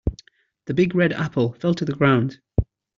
The 0.65 0.73
big 0.73 0.95
red 0.95 1.13
apple 1.13 1.53
fell 1.53 1.75
to 1.75 1.85
the 1.85 1.93
ground. 1.93 2.39